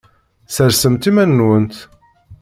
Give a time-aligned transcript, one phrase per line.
[0.47, 1.75] Ssersemt iman-nwent.